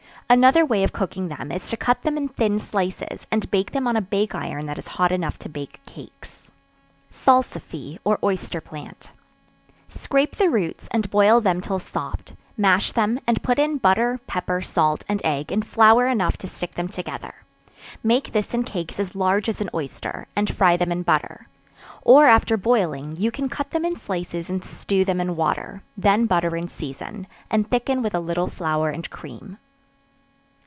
[0.29, 3.85] Another way of cooking them is to cut them in thin slices, and bake them
[3.85, 6.53] on a bake iron that is hot enough to bake cakes.
[7.11, 9.11] Salsify, or Oyster Plant.
[9.89, 14.61] Scrape the roots, and boil them till soft; mash them, and put in butter, pepper,
[14.61, 17.35] salt, and egg and flour enough to stick them together;
[18.01, 21.49] make this in cakes as large as an oyster, and fry them in butter;
[22.03, 26.25] or after boiling, you can cut them in slices and stew them in water; then
[26.25, 29.57] butter and season, and thicken with a little flour and cream.